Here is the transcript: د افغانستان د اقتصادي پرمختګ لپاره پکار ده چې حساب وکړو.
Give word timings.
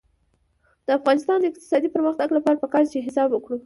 د 0.85 0.87
افغانستان 0.99 1.37
د 1.39 1.45
اقتصادي 1.51 1.89
پرمختګ 1.95 2.27
لپاره 2.37 2.59
پکار 2.63 2.83
ده 2.85 2.91
چې 2.93 3.05
حساب 3.07 3.29
وکړو. 3.31 3.57